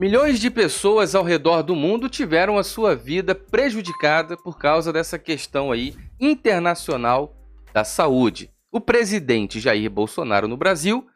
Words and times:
Milhões 0.00 0.40
de 0.40 0.50
pessoas 0.50 1.14
ao 1.14 1.22
redor 1.22 1.60
do 1.60 1.76
mundo 1.76 2.08
tiveram 2.08 2.56
a 2.56 2.64
sua 2.64 2.96
vida 2.96 3.34
prejudicada 3.34 4.34
por 4.34 4.56
causa 4.56 4.90
dessa 4.90 5.18
questão 5.18 5.70
aí 5.70 5.94
internacional 6.18 7.36
da 7.74 7.84
saúde. 7.84 8.50
O 8.72 8.80
presidente 8.80 9.60
Jair 9.60 9.90
Bolsonaro 9.90 10.48
no 10.48 10.56
Brasil 10.56 11.06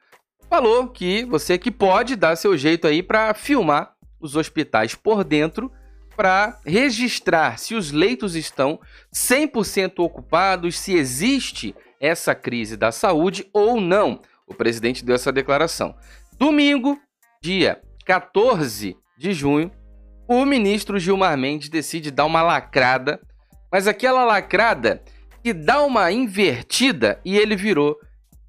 falou 0.50 0.86
que 0.88 1.24
você 1.24 1.56
que 1.56 1.70
pode 1.70 2.14
dar 2.14 2.36
seu 2.36 2.58
jeito 2.58 2.86
aí 2.86 3.02
para 3.02 3.32
filmar 3.32 3.94
os 4.20 4.36
hospitais 4.36 4.94
por 4.94 5.24
dentro 5.24 5.72
para 6.14 6.60
registrar 6.66 7.58
se 7.58 7.74
os 7.74 7.90
leitos 7.90 8.36
estão 8.36 8.78
100% 9.10 10.04
ocupados, 10.04 10.78
se 10.78 10.94
existe 10.94 11.74
essa 11.98 12.34
crise 12.34 12.76
da 12.76 12.92
saúde 12.92 13.48
ou 13.50 13.80
não. 13.80 14.20
O 14.46 14.52
presidente 14.52 15.02
deu 15.02 15.14
essa 15.14 15.32
declaração. 15.32 15.96
Domingo, 16.38 17.00
dia 17.40 17.80
14 18.04 18.96
de 19.16 19.32
junho, 19.32 19.70
o 20.28 20.44
ministro 20.44 20.98
Gilmar 20.98 21.36
Mendes 21.36 21.68
decide 21.68 22.10
dar 22.10 22.24
uma 22.24 22.42
lacrada, 22.42 23.20
mas 23.70 23.86
aquela 23.86 24.24
lacrada 24.24 25.02
que 25.42 25.52
dá 25.52 25.82
uma 25.82 26.10
invertida 26.10 27.20
e 27.24 27.36
ele 27.36 27.54
virou 27.56 27.98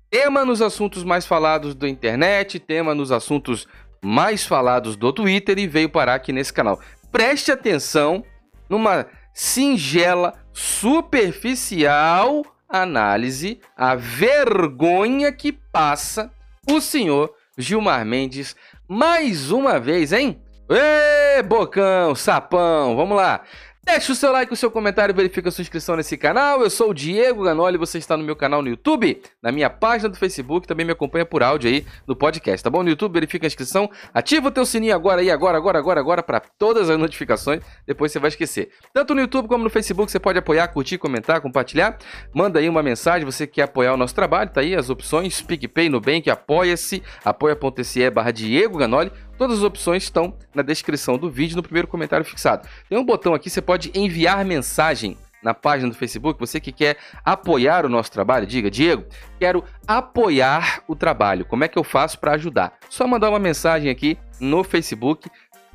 tema 0.09 0.45
nos 0.45 0.61
assuntos 0.61 1.03
mais 1.03 1.25
falados 1.25 1.75
da 1.75 1.89
internet, 1.89 2.59
tema 2.59 2.95
nos 2.95 3.11
assuntos 3.11 3.67
mais 4.01 4.45
falados 4.45 4.95
do 4.95 5.11
Twitter 5.11 5.59
e 5.59 5.67
veio 5.67 5.89
parar 5.89 6.15
aqui 6.15 6.31
nesse 6.31 6.53
canal. 6.53 6.79
Preste 7.11 7.51
atenção 7.51 8.23
numa 8.69 9.05
singela, 9.33 10.33
superficial 10.53 12.45
análise, 12.69 13.59
a 13.75 13.95
vergonha 13.95 15.31
que 15.31 15.51
passa 15.51 16.31
o 16.69 16.79
senhor 16.79 17.33
Gilmar 17.57 18.05
Mendes 18.05 18.55
mais 18.87 19.51
uma 19.51 19.79
vez, 19.79 20.11
hein? 20.13 20.41
Ê, 20.69 21.41
bocão, 21.43 22.15
sapão, 22.15 22.95
vamos 22.95 23.15
lá. 23.17 23.41
Deixe 23.85 24.11
o 24.11 24.15
seu 24.15 24.31
like, 24.31 24.51
o 24.51 24.55
seu 24.55 24.71
comentário, 24.71 25.13
verifica 25.13 25.47
a 25.47 25.51
sua 25.51 25.61
inscrição 25.61 25.95
nesse 25.95 26.17
canal. 26.17 26.59
Eu 26.59 26.71
sou 26.71 26.89
o 26.89 26.93
Diego 26.93 27.43
Ganoli, 27.43 27.77
você 27.77 27.99
está 27.99 28.17
no 28.17 28.23
meu 28.23 28.35
canal 28.35 28.63
no 28.63 28.67
YouTube, 28.67 29.21
na 29.43 29.51
minha 29.51 29.69
página 29.69 30.09
do 30.09 30.17
Facebook, 30.17 30.65
também 30.65 30.83
me 30.83 30.91
acompanha 30.91 31.23
por 31.23 31.43
áudio 31.43 31.69
aí 31.69 31.85
no 32.07 32.15
podcast, 32.15 32.63
tá 32.63 32.69
bom? 32.71 32.81
No 32.81 32.89
YouTube, 32.89 33.13
verifica 33.13 33.45
a 33.45 33.47
inscrição, 33.47 33.87
ativa 34.11 34.47
o 34.47 34.51
teu 34.51 34.65
sininho 34.65 34.95
agora 34.95 35.21
aí, 35.21 35.29
agora, 35.29 35.55
agora, 35.55 35.77
agora, 35.77 35.99
agora, 35.99 36.23
para 36.23 36.39
todas 36.57 36.89
as 36.89 36.97
notificações, 36.97 37.61
depois 37.85 38.11
você 38.11 38.17
vai 38.17 38.29
esquecer. 38.29 38.71
Tanto 38.91 39.13
no 39.13 39.21
YouTube 39.21 39.47
como 39.47 39.63
no 39.63 39.69
Facebook, 39.69 40.11
você 40.11 40.19
pode 40.19 40.39
apoiar, 40.39 40.67
curtir, 40.69 40.97
comentar, 40.97 41.39
compartilhar. 41.39 41.95
Manda 42.33 42.57
aí 42.57 42.67
uma 42.67 42.81
mensagem, 42.81 43.23
você 43.23 43.45
quer 43.45 43.63
apoiar 43.63 43.93
o 43.93 43.97
nosso 43.97 44.15
trabalho, 44.15 44.49
tá 44.49 44.61
aí 44.61 44.73
as 44.75 44.89
opções, 44.89 45.43
PicPay, 45.43 45.89
Nubank, 45.89 46.27
apoia-se, 46.27 47.03
apoia.se 47.23 48.09
barra 48.09 48.31
Diego 48.31 48.79
Ganoli. 48.79 49.11
Todas 49.37 49.57
as 49.57 49.63
opções 49.63 50.03
estão 50.03 50.37
na 50.53 50.61
descrição 50.61 51.17
do 51.17 51.29
vídeo, 51.29 51.55
no 51.55 51.63
primeiro 51.63 51.87
comentário 51.87 52.25
fixado. 52.25 52.67
Tem 52.87 52.97
um 52.97 53.05
botão 53.05 53.33
aqui, 53.33 53.49
você 53.49 53.61
pode 53.61 53.91
enviar 53.93 54.43
mensagem 54.45 55.17
na 55.43 55.53
página 55.53 55.89
do 55.89 55.95
Facebook, 55.95 56.39
você 56.39 56.59
que 56.59 56.71
quer 56.71 56.97
apoiar 57.23 57.85
o 57.85 57.89
nosso 57.89 58.11
trabalho, 58.11 58.47
diga, 58.47 58.71
Diego, 58.71 59.05
quero 59.39 59.63
apoiar 59.87 60.81
o 60.87 60.95
trabalho. 60.95 61.45
Como 61.45 61.63
é 61.63 61.67
que 61.67 61.77
eu 61.77 61.83
faço 61.83 62.19
para 62.19 62.31
ajudar? 62.33 62.73
Só 62.89 63.05
mandar 63.05 63.29
uma 63.29 63.37
mensagem 63.37 63.91
aqui 63.91 64.17
no 64.39 64.63
Facebook, 64.63 65.29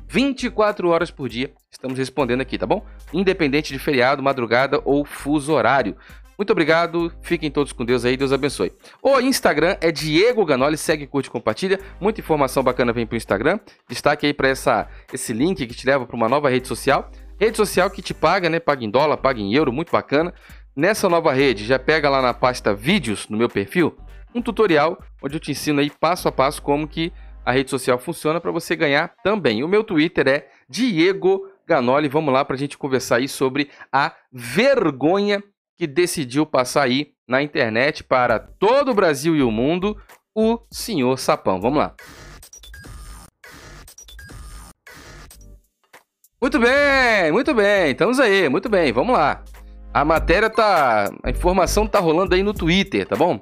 24 0.07 0.89
horas 0.89 1.09
por 1.09 1.29
dia. 1.29 1.53
Estamos 1.71 1.97
respondendo 1.97 2.41
aqui, 2.41 2.57
tá 2.57 2.67
bom? 2.67 2.85
Independente 3.13 3.71
de 3.71 3.79
feriado, 3.79 4.21
madrugada 4.21 4.81
ou 4.83 5.05
fuso 5.05 5.53
horário. 5.53 5.95
Muito 6.41 6.53
obrigado, 6.53 7.13
fiquem 7.21 7.51
todos 7.51 7.71
com 7.71 7.85
Deus 7.85 8.03
aí, 8.03 8.17
Deus 8.17 8.33
abençoe. 8.33 8.73
O 8.99 9.19
Instagram 9.19 9.77
é 9.79 9.91
Diego 9.91 10.43
Ganoli, 10.43 10.75
segue, 10.75 11.05
curte, 11.05 11.29
compartilha. 11.29 11.79
Muita 11.99 12.19
informação 12.19 12.63
bacana 12.63 12.91
vem 12.91 13.05
pro 13.05 13.15
Instagram. 13.15 13.59
Destaque 13.87 14.25
aí 14.25 14.33
para 14.33 14.47
essa 14.47 14.89
esse 15.13 15.33
link 15.33 15.67
que 15.67 15.75
te 15.75 15.85
leva 15.85 16.03
para 16.03 16.15
uma 16.15 16.27
nova 16.27 16.49
rede 16.49 16.67
social. 16.67 17.11
Rede 17.39 17.57
social 17.57 17.91
que 17.91 18.01
te 18.01 18.11
paga, 18.11 18.49
né? 18.49 18.59
Paga 18.59 18.83
em 18.83 18.89
dólar, 18.89 19.17
paga 19.17 19.39
em 19.39 19.53
euro, 19.53 19.71
muito 19.71 19.91
bacana. 19.91 20.33
Nessa 20.75 21.07
nova 21.07 21.31
rede, 21.31 21.63
já 21.63 21.77
pega 21.77 22.09
lá 22.09 22.23
na 22.23 22.33
pasta 22.33 22.73
vídeos 22.73 23.29
no 23.29 23.37
meu 23.37 23.47
perfil, 23.47 23.95
um 24.33 24.41
tutorial 24.41 24.97
onde 25.21 25.35
eu 25.35 25.39
te 25.39 25.51
ensino 25.51 25.79
aí 25.79 25.91
passo 25.91 26.27
a 26.27 26.31
passo 26.31 26.59
como 26.59 26.87
que 26.87 27.13
a 27.45 27.51
rede 27.51 27.69
social 27.69 27.99
funciona 27.99 28.41
para 28.41 28.49
você 28.49 28.75
ganhar 28.75 29.13
também. 29.23 29.63
O 29.63 29.67
meu 29.67 29.83
Twitter 29.83 30.27
é 30.27 30.47
Diego 30.67 31.47
Ganoli. 31.67 32.09
Vamos 32.09 32.33
lá 32.33 32.43
para 32.43 32.55
a 32.55 32.59
gente 32.59 32.79
conversar 32.79 33.17
aí 33.17 33.27
sobre 33.27 33.69
a 33.93 34.15
vergonha 34.33 35.43
que 35.81 35.87
decidiu 35.87 36.45
passar 36.45 36.83
aí 36.83 37.13
na 37.27 37.41
internet 37.41 38.03
para 38.03 38.37
todo 38.37 38.91
o 38.91 38.93
Brasil 38.93 39.35
e 39.35 39.41
o 39.41 39.49
mundo, 39.49 39.97
o 40.35 40.59
senhor 40.69 41.17
Sapão. 41.17 41.59
Vamos 41.59 41.79
lá. 41.79 41.95
Muito 46.39 46.59
bem, 46.59 47.31
muito 47.31 47.51
bem, 47.55 47.93
estamos 47.93 48.19
aí, 48.19 48.47
muito 48.47 48.69
bem, 48.69 48.93
vamos 48.93 49.17
lá. 49.17 49.43
A 49.91 50.05
matéria 50.05 50.51
tá. 50.51 51.11
A 51.23 51.31
informação 51.31 51.87
tá 51.87 51.97
rolando 51.97 52.35
aí 52.35 52.43
no 52.43 52.53
Twitter, 52.53 53.07
tá 53.07 53.15
bom? 53.15 53.41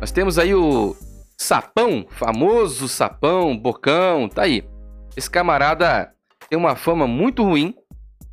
Nós 0.00 0.10
temos 0.10 0.40
aí 0.40 0.56
o 0.56 0.96
Sapão, 1.38 2.04
famoso 2.10 2.88
Sapão, 2.88 3.56
Bocão, 3.56 4.28
tá 4.28 4.42
aí. 4.42 4.68
Esse 5.16 5.30
camarada 5.30 6.12
tem 6.48 6.58
uma 6.58 6.74
fama 6.74 7.06
muito 7.06 7.44
ruim 7.44 7.76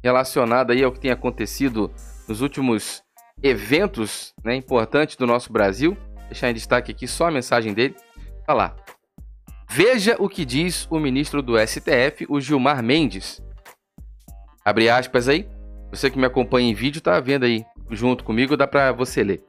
relacionada 0.04 0.74
aí 0.74 0.84
ao 0.84 0.92
que 0.92 1.00
tem 1.00 1.12
acontecido 1.12 1.92
nos 2.28 2.42
últimos 2.42 3.04
eventos 3.44 4.34
né, 4.44 4.56
importantes 4.56 5.18
do 5.18 5.28
nosso 5.28 5.52
Brasil. 5.52 5.98
Deixar 6.28 6.50
em 6.50 6.54
destaque 6.54 6.92
aqui 6.92 7.08
só 7.08 7.28
a 7.28 7.32
mensagem 7.32 7.74
dele. 7.74 7.96
Tá 8.48 8.54
lá. 8.54 8.76
Veja 9.70 10.16
o 10.18 10.30
que 10.30 10.46
diz 10.46 10.88
o 10.90 11.00
ministro 11.00 11.42
do 11.42 11.56
STF, 11.60 12.26
o 12.30 12.40
Gilmar 12.40 12.82
Mendes. 12.82 13.44
Abre 14.64 14.90
aspas 14.90 15.28
aí. 15.28 15.48
Você 15.92 16.10
que 16.10 16.18
me 16.18 16.26
acompanha 16.26 16.70
em 16.70 16.74
vídeo 16.74 17.02
tá 17.02 17.20
vendo 17.20 17.44
aí 17.44 17.66
junto 17.92 18.24
comigo, 18.24 18.58
dá 18.58 18.66
para 18.66 18.92
você 18.92 19.24
ler. 19.24 19.44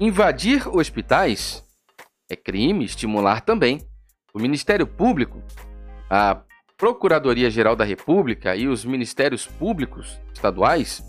Invadir 0.00 0.66
hospitais 0.68 1.64
é 2.30 2.36
crime, 2.36 2.84
estimular 2.84 3.40
também. 3.40 3.80
O 4.32 4.38
Ministério 4.38 4.86
Público, 4.86 5.42
a 6.08 6.40
Procuradoria-Geral 6.76 7.76
da 7.76 7.84
República 7.84 8.56
e 8.56 8.66
os 8.66 8.84
Ministérios 8.84 9.46
Públicos 9.46 10.18
estaduais 10.32 11.02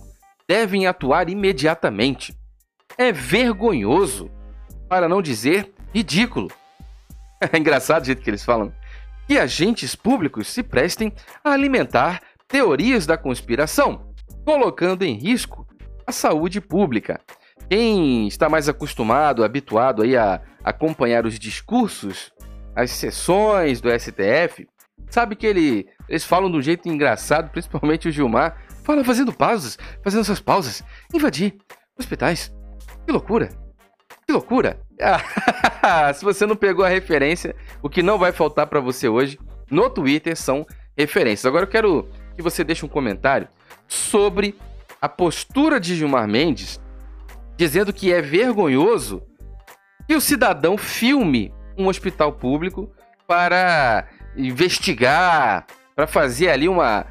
devem 0.47 0.87
atuar 0.87 1.29
imediatamente. 1.29 2.35
É 2.97 3.11
vergonhoso, 3.11 4.29
para 4.87 5.09
não 5.09 5.21
dizer 5.21 5.73
ridículo. 5.93 6.49
É 7.53 7.57
engraçado 7.57 8.01
o 8.01 8.05
jeito 8.05 8.21
que 8.21 8.29
eles 8.29 8.45
falam. 8.45 8.73
Que 9.27 9.37
agentes 9.37 9.93
públicos 9.93 10.47
se 10.47 10.63
prestem 10.63 11.11
a 11.43 11.51
alimentar 11.51 12.21
teorias 12.47 13.05
da 13.05 13.17
conspiração, 13.17 14.09
colocando 14.45 15.03
em 15.03 15.15
risco 15.15 15.67
a 16.07 16.11
saúde 16.11 16.61
pública. 16.61 17.19
Quem 17.69 18.27
está 18.27 18.47
mais 18.47 18.69
acostumado, 18.69 19.43
habituado 19.43 20.01
aí 20.01 20.15
a 20.15 20.41
acompanhar 20.63 21.25
os 21.25 21.37
discursos, 21.37 22.31
as 22.75 22.91
sessões 22.91 23.81
do 23.81 23.89
STF, 23.89 24.67
sabe 25.09 25.35
que 25.35 25.45
ele, 25.45 25.87
eles 26.07 26.23
falam 26.23 26.49
de 26.49 26.57
um 26.57 26.61
jeito 26.61 26.87
engraçado, 26.87 27.49
principalmente 27.49 28.07
o 28.07 28.11
Gilmar, 28.11 28.57
Fala 28.85 29.03
fazendo 29.03 29.33
pausas, 29.33 29.79
fazendo 30.03 30.23
suas 30.23 30.39
pausas. 30.39 30.83
Invadir 31.11 31.55
hospitais. 31.97 32.53
Que 33.03 33.11
loucura. 33.11 33.49
Que 34.25 34.31
loucura. 34.31 34.79
Se 36.13 36.23
você 36.23 36.45
não 36.45 36.55
pegou 36.55 36.85
a 36.85 36.89
referência, 36.89 37.55
o 37.81 37.89
que 37.89 38.03
não 38.03 38.19
vai 38.19 38.31
faltar 38.31 38.67
para 38.67 38.79
você 38.79 39.09
hoje 39.09 39.39
no 39.71 39.89
Twitter 39.89 40.37
são 40.37 40.65
referências. 40.95 41.47
Agora 41.47 41.63
eu 41.63 41.69
quero 41.69 42.07
que 42.35 42.43
você 42.43 42.63
deixe 42.63 42.85
um 42.85 42.89
comentário 42.89 43.47
sobre 43.87 44.55
a 45.01 45.09
postura 45.09 45.79
de 45.79 45.95
Gilmar 45.95 46.27
Mendes 46.27 46.79
dizendo 47.57 47.91
que 47.91 48.13
é 48.13 48.21
vergonhoso 48.21 49.23
que 50.07 50.15
o 50.15 50.21
cidadão 50.21 50.77
filme 50.77 51.51
um 51.75 51.87
hospital 51.87 52.33
público 52.33 52.91
para 53.27 54.07
investigar, 54.37 55.65
para 55.95 56.05
fazer 56.05 56.49
ali 56.49 56.67
uma, 56.67 57.05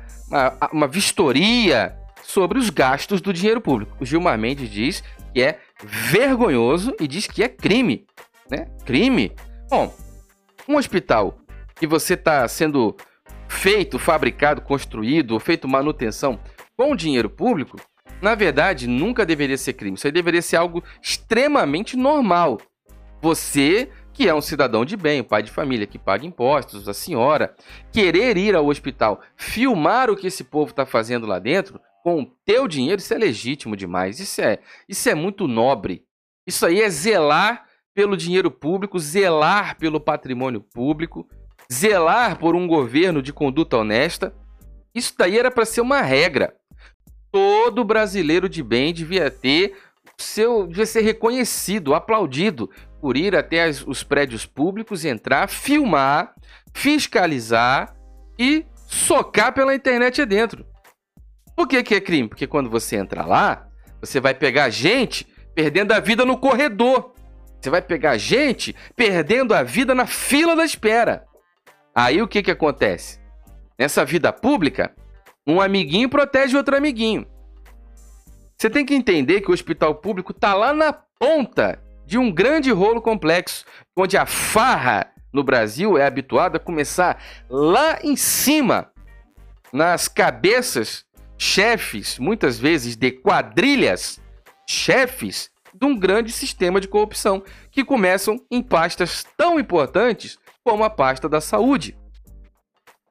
uma, 0.73 0.89
vistoria 0.89 1.97
sobre 2.23 2.59
os 2.59 2.71
gastos 2.71 3.21
do 3.21 3.33
dinheiro 3.33 3.61
público. 3.61 3.97
O 4.01 4.05
Gilmar 4.05 4.39
Mendes 4.39 4.69
diz 4.69 5.03
que 5.33 5.43
é 5.43 5.59
vergonhoso 5.83 6.95
e 7.01 7.07
diz 7.07 7.27
que 7.27 7.43
é 7.43 7.49
crime. 7.49 8.07
Né? 8.51 8.67
Crime? 8.85 9.33
Bom, 9.71 9.95
um 10.69 10.77
hospital 10.77 11.39
que 11.77 11.87
você 11.87 12.15
está 12.15 12.47
sendo 12.49 12.97
feito, 13.49 13.99
fabricado, 13.99 14.61
construído, 14.61 15.39
feito 15.39 15.69
manutenção 15.69 16.39
com 16.77 16.97
dinheiro 16.97 17.31
público, 17.31 17.79
na 18.21 18.35
verdade, 18.35 18.87
nunca 18.87 19.27
deveria 19.27 19.59
ser 19.59 19.75
crime. 19.75 19.97
Isso 19.97 20.07
aí 20.07 20.13
deveria 20.13 20.43
ser 20.43 20.57
algo 20.57 20.83
extremamente 21.03 21.97
normal. 21.97 22.59
Você 23.21 23.91
que 24.15 24.29
é 24.29 24.35
um 24.35 24.41
cidadão 24.41 24.85
de 24.85 24.97
bem, 24.97 25.23
pai 25.23 25.43
de 25.43 25.51
família 25.51 25.87
que 25.87 25.99
paga 25.99 26.25
impostos, 26.25 26.89
a 26.89 26.95
senhora, 26.95 27.55
querer 27.93 28.37
ir 28.37 28.55
ao 28.55 28.67
hospital, 28.67 29.21
filmar 29.37 30.09
o 30.09 30.17
que 30.17 30.29
esse 30.29 30.45
povo 30.45 30.71
está 30.71 30.87
fazendo 30.87 31.27
lá 31.27 31.39
dentro 31.41 31.81
com 32.03 32.23
o 32.23 32.27
teu 32.45 32.69
dinheiro, 32.69 33.01
isso 33.01 33.13
é 33.13 33.19
legítimo 33.19 33.77
demais. 33.77 34.21
Isso 34.21 34.41
é, 34.41 34.59
isso 34.89 35.09
é 35.09 35.15
muito 35.15 35.49
nobre. 35.49 36.05
Isso 36.47 36.65
aí 36.65 36.81
é 36.81 36.89
zelar 36.91 37.65
pelo 37.95 38.17
dinheiro 38.17 38.51
público, 38.51 38.99
zelar 38.99 39.79
pelo 39.79 39.99
patrimônio 39.99 40.61
público. 40.61 41.27
zelar 41.73 42.39
por 42.39 42.55
um 42.55 42.67
governo 42.67 43.23
de 43.23 43.33
conduta 43.33 43.79
honesta. 43.79 44.35
Isso 44.95 45.15
daí 45.17 45.39
era 45.39 45.51
para 45.51 45.65
ser 45.65 45.81
uma 45.81 46.03
regra. 46.03 46.55
Todo 47.33 47.85
brasileiro 47.85 48.49
de 48.49 48.63
bem 48.63 48.93
devia 48.93 49.31
ter 49.31 49.75
seu, 50.19 50.67
devia 50.67 50.87
ser 50.87 51.01
reconhecido, 51.01 51.95
aplaudido 51.95 52.71
por 53.05 53.19
ir 53.19 53.37
até 53.37 53.65
as, 53.65 53.87
os 53.87 54.03
prédios 54.03 54.47
públicos, 54.47 55.05
entrar, 55.05 55.47
filmar, 55.47 56.35
fiscalizar 56.73 57.95
e 58.39 58.65
socar 58.87 59.53
pela 59.53 59.75
internet 59.75 60.23
adentro. 60.23 60.65
Por 61.55 61.69
que, 61.69 61.83
que 61.83 61.97
é 61.97 62.01
crime? 62.01 62.31
Porque 62.31 62.47
quando 62.47 62.71
você 62.71 62.97
entra 62.97 63.27
lá, 63.27 63.69
você 64.01 64.21
vai 64.21 64.33
pegar 64.33 64.71
gente 64.71 65.27
perdendo 65.55 65.93
a 65.93 66.01
vida 66.01 66.25
no 66.25 66.39
corredor. 66.39 67.13
Você 67.61 67.69
vai 67.69 67.83
pegar 67.83 68.17
gente 68.17 68.75
perdendo 68.97 69.53
a 69.53 69.63
vida 69.63 69.95
na 69.95 70.07
fila 70.07 70.57
da 70.57 70.65
espera. 70.65 71.27
Aí 71.95 72.23
o 72.23 72.27
que, 72.27 72.43
que 72.43 72.51
acontece? 72.51 73.21
Nessa 73.79 74.03
vida 74.03 74.33
pública, 74.33 74.95
um 75.47 75.61
amiguinho 75.61 76.09
protege 76.09 76.57
outro 76.57 76.75
amiguinho. 76.75 77.27
Você 78.57 78.71
tem 78.71 78.87
que 78.87 78.95
entender 78.95 79.43
que 79.43 79.51
o 79.51 79.53
hospital 79.53 79.95
público 79.97 80.33
está 80.33 80.55
lá 80.55 80.73
na 80.73 80.91
ponta 80.91 81.84
de 82.07 82.19
um 82.19 82.33
grande 82.33 82.71
rolo 82.71 83.01
complexo, 83.01 83.65
onde 83.97 84.17
a 84.17 84.27
farra 84.27 85.11
no 85.33 85.43
Brasil 85.43 85.99
é 85.99 86.07
habituada 86.07 86.59
a 86.59 86.61
começar 86.61 87.23
lá 87.49 87.99
em 88.03 88.17
cima, 88.17 88.91
nas 89.73 90.07
cabeças 90.07 91.05
chefes, 91.37 92.19
muitas 92.19 92.59
vezes 92.59 92.97
de 92.97 93.11
quadrilhas, 93.11 94.21
chefes 94.69 95.51
de 95.75 95.85
um 95.85 95.99
grande 95.99 96.31
sistema 96.31 96.81
de 96.81 96.87
corrupção, 96.87 97.43
que 97.71 97.85
começam 97.85 98.41
em 98.51 98.63
pastas 98.63 99.25
tão 99.37 99.59
importantes 99.59 100.39
como 100.63 100.85
a 100.85 100.91
pasta 100.91 101.29
da 101.29 101.41
saúde. 101.41 101.99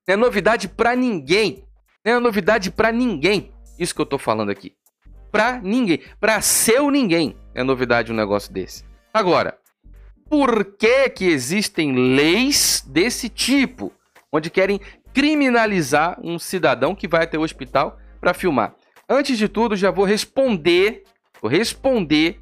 Não 0.08 0.14
é 0.14 0.18
novidade 0.18 0.68
para 0.68 0.96
ninguém. 0.96 1.66
Não 2.06 2.14
é 2.14 2.20
novidade 2.20 2.72
para 2.72 2.92
ninguém. 2.92 3.54
Isso 3.78 3.94
que 3.94 4.02
eu 4.02 4.06
estou 4.06 4.20
falando 4.20 4.50
aqui. 4.50 4.76
Para 5.34 5.60
ninguém. 5.60 6.00
Para 6.20 6.42
seu 6.42 6.92
ninguém 6.92 7.36
é 7.56 7.64
novidade 7.64 8.12
um 8.12 8.16
negócio 8.16 8.54
desse. 8.54 8.86
Agora, 9.12 9.58
por 10.30 10.64
que 10.64 11.10
que 11.10 11.26
existem 11.26 11.92
leis 12.16 12.86
desse 12.88 13.30
tipo, 13.30 13.92
onde 14.32 14.52
querem 14.52 14.80
criminalizar 15.12 16.20
um 16.24 16.38
cidadão 16.38 16.94
que 16.94 17.08
vai 17.08 17.24
até 17.24 17.36
o 17.36 17.42
hospital 17.42 17.98
para 18.22 18.36
filmar? 18.36 18.76
Antes 19.10 19.36
de 19.36 19.50
tudo, 19.50 19.76
já 19.76 19.90
vou 19.90 20.06
responder, 20.06 21.04
vou 21.42 21.50
responder 21.50 22.40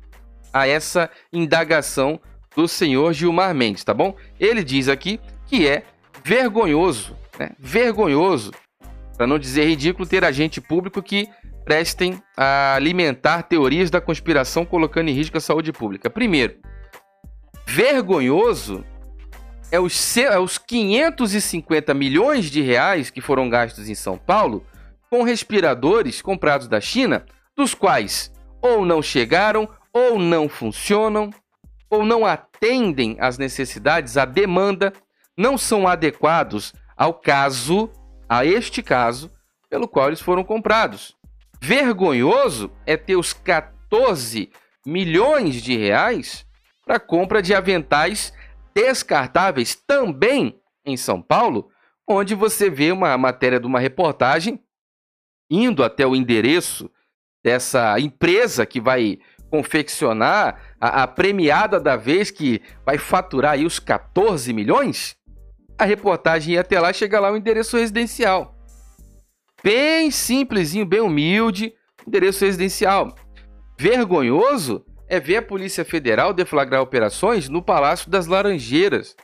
a 0.52 0.68
essa 0.68 1.10
indagação 1.32 2.20
do 2.54 2.68
senhor 2.68 3.14
Gilmar 3.14 3.56
Mendes, 3.56 3.86
tá 3.86 3.94
bom? 3.94 4.18
Ele 4.38 4.66
diz 4.66 4.90
aqui 4.90 5.18
que 5.48 5.66
é 5.66 5.84
vergonhoso, 6.26 7.16
né? 7.40 7.52
Vergonhoso, 7.58 8.52
para 9.16 9.26
não 9.26 9.40
dizer 9.40 9.66
ridículo, 9.66 10.06
ter 10.06 10.26
agente 10.26 10.60
público 10.60 11.02
que 11.02 11.30
prestem 11.64 12.22
a 12.36 12.76
alimentar 12.76 13.44
teorias 13.44 13.90
da 13.90 14.02
conspiração 14.02 14.66
colocando 14.66 15.10
em 15.10 15.14
risco 15.14 15.38
a 15.38 15.42
saúde 15.42 15.72
pública. 15.72 16.10
Primeiro, 16.10 16.56
vergonhoso 17.66 18.84
é 19.72 19.80
os, 19.80 20.18
é 20.18 20.40
os 20.40 20.58
550 20.58 21.94
milhões 21.94 22.46
de 22.46 22.62
reais 22.62 23.10
que 23.10 23.22
foram 23.22 23.50
gastos 23.50 23.88
em 23.88 23.96
São 23.96 24.18
Paulo 24.18 24.66
com 25.10 25.24
respiradores 25.24 26.22
comprados 26.22 26.68
da 26.68 26.80
China, 26.80 27.26
dos 27.56 27.74
quais 27.74 28.32
ou 28.62 28.86
não 28.86 29.02
chegaram, 29.02 29.68
ou 29.94 30.20
não 30.20 30.48
funcionam, 30.48 31.32
ou 31.90 32.06
não 32.06 32.26
atendem 32.26 33.18
às 33.20 33.38
necessidades, 33.38 34.16
à 34.16 34.24
demanda, 34.24 34.94
não 35.36 35.58
são 35.58 35.88
adequados 35.88 36.74
ao 36.96 37.14
caso, 37.14 37.90
a 38.30 38.46
este 38.46 38.84
caso, 38.84 39.32
pelo 39.70 39.88
qual 39.88 40.08
eles 40.08 40.22
foram 40.22 40.44
comprados. 40.44 41.16
Vergonhoso 41.62 42.72
é 42.88 42.98
ter 42.98 43.16
os 43.16 43.34
14 43.34 44.52
milhões 44.84 45.62
de 45.62 45.78
reais 45.78 46.44
para 46.84 47.00
compra 47.00 47.40
de 47.40 47.54
aventais 47.54 48.34
descartáveis 48.74 49.76
também 49.76 50.60
em 50.84 50.98
São 50.98 51.22
Paulo, 51.22 51.70
onde 52.08 52.34
você 52.34 52.68
vê 52.68 52.92
uma 52.92 53.16
matéria 53.16 53.60
de 53.60 53.68
uma 53.68 53.80
reportagem 53.80 54.60
indo 55.52 55.84
até 55.84 56.06
o 56.08 56.16
endereço 56.16 56.90
dessa 57.44 58.00
empresa 58.00 58.66
que 58.66 58.82
vai 58.82 59.20
confeccionar 59.52 60.76
a, 60.80 61.04
a, 61.04 61.08
premiada 61.08 61.80
da 61.80 61.96
vez 61.96 62.32
que 62.32 62.62
vai 62.86 62.98
faturar 62.98 63.54
aí 63.54 63.66
os 63.66 63.78
14 63.78 64.52
milhões, 64.54 65.16
a 65.78 65.84
reportagem 65.84 66.54
ia 66.54 66.62
até 66.62 66.80
lá 66.80 66.92
chega 66.94 67.20
lá 67.20 67.32
o 67.32 67.38
endereço 67.38 67.78
residencial. 67.78 68.61
Bem 69.64 70.10
simplesinho, 70.10 70.86
bem 70.86 71.02
humilde, 71.02 71.74
endereço 72.08 72.44
residencial. 72.44 73.14
Vergonhoso 73.80 74.84
é 75.08 75.20
ver 75.20 75.38
a 75.38 75.42
Polícia 75.42 75.86
Federal 75.86 76.34
deflagrar 76.34 76.82
operações 76.82 77.48
no 77.48 77.62
Palácio 77.62 78.10
das 78.10 78.28
Laranjeiras, 78.28 79.16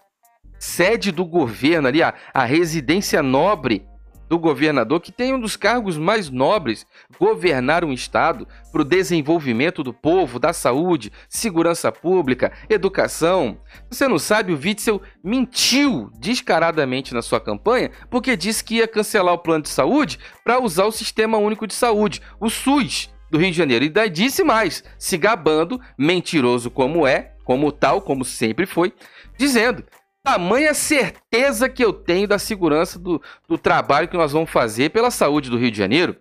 sede 0.59 1.11
do 1.11 1.25
governo 1.25 1.87
ali, 1.87 2.03
a, 2.03 2.13
a 2.33 2.43
residência 2.43 3.23
nobre 3.23 3.85
do 4.27 4.37
governador, 4.37 4.99
que 4.99 5.11
tem 5.11 5.33
um 5.33 5.39
dos 5.39 5.55
cargos 5.55 5.97
mais 5.97 6.29
nobres, 6.29 6.85
governar 7.19 7.83
um 7.83 7.93
estado 7.93 8.47
para 8.71 8.81
o 8.81 8.85
desenvolvimento 8.85 9.83
do 9.83 9.93
povo, 9.93 10.39
da 10.39 10.53
saúde, 10.53 11.11
segurança 11.29 11.91
pública, 11.91 12.51
educação. 12.69 13.59
Você 13.89 14.07
não 14.07 14.19
sabe, 14.19 14.53
o 14.53 14.59
Witzel 14.59 15.01
mentiu 15.23 16.09
descaradamente 16.19 17.13
na 17.13 17.21
sua 17.21 17.39
campanha 17.39 17.91
porque 18.09 18.35
disse 18.35 18.63
que 18.63 18.75
ia 18.75 18.87
cancelar 18.87 19.33
o 19.33 19.39
plano 19.39 19.63
de 19.63 19.69
saúde 19.69 20.19
para 20.43 20.61
usar 20.61 20.85
o 20.85 20.91
Sistema 20.91 21.37
Único 21.37 21.67
de 21.67 21.73
Saúde, 21.73 22.21
o 22.39 22.49
SUS, 22.49 23.09
do 23.29 23.37
Rio 23.37 23.51
de 23.51 23.57
Janeiro. 23.57 23.85
E 23.85 23.89
daí 23.89 24.09
disse 24.09 24.43
mais, 24.43 24.83
se 24.97 25.17
gabando, 25.17 25.79
mentiroso 25.97 26.71
como 26.71 27.05
é, 27.05 27.33
como 27.43 27.71
tal, 27.71 28.01
como 28.01 28.25
sempre 28.25 28.65
foi, 28.65 28.93
dizendo 29.37 29.83
tamanha 30.27 30.73
certeza 30.73 31.69
que 31.69 31.83
eu 31.83 31.93
tenho 31.93 32.27
da 32.27 32.37
segurança 32.37 32.99
do, 32.99 33.21
do 33.47 33.57
trabalho 33.57 34.09
que 34.09 34.17
nós 34.17 34.33
vamos 34.33 34.49
fazer 34.49 34.89
pela 34.89 35.09
saúde 35.09 35.49
do 35.49 35.57
Rio 35.57 35.71
de 35.71 35.77
Janeiro. 35.77 36.17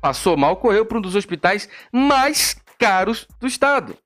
Passou 0.00 0.36
mal, 0.36 0.54
correu 0.54 0.86
para 0.86 0.98
um 0.98 1.00
dos 1.00 1.16
hospitais 1.16 1.68
mais 1.92 2.54
caros 2.78 3.26
do 3.40 3.48
estado. 3.48 3.96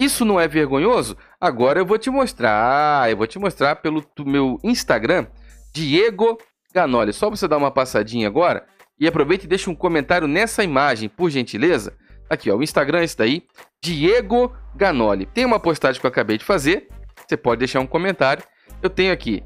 Isso 0.00 0.24
não 0.24 0.40
é 0.40 0.48
vergonhoso? 0.48 1.18
Agora 1.38 1.80
eu 1.80 1.84
vou 1.84 1.98
te 1.98 2.08
mostrar. 2.08 3.10
Eu 3.10 3.16
vou 3.18 3.26
te 3.26 3.38
mostrar 3.38 3.76
pelo 3.76 4.02
meu 4.20 4.58
Instagram, 4.64 5.26
Diego 5.74 6.38
Ganoli. 6.72 7.12
Só 7.12 7.28
você 7.28 7.46
dar 7.46 7.58
uma 7.58 7.70
passadinha 7.70 8.26
agora 8.26 8.64
e 8.98 9.06
aproveita 9.06 9.44
e 9.44 9.48
deixa 9.48 9.70
um 9.70 9.74
comentário 9.74 10.26
nessa 10.26 10.64
imagem, 10.64 11.10
por 11.10 11.28
gentileza. 11.28 11.94
Aqui, 12.30 12.50
ó, 12.50 12.56
o 12.56 12.62
Instagram 12.62 13.00
é 13.00 13.04
esse 13.04 13.18
daí, 13.18 13.42
Diego 13.82 14.50
Ganoli. 14.74 15.26
Tem 15.26 15.44
uma 15.44 15.60
postagem 15.60 16.00
que 16.00 16.06
eu 16.06 16.10
acabei 16.10 16.38
de 16.38 16.44
fazer. 16.44 16.88
Você 17.28 17.36
pode 17.36 17.58
deixar 17.58 17.80
um 17.80 17.86
comentário 17.86 18.42
eu 18.82 18.90
tenho 18.90 19.12
aqui. 19.12 19.42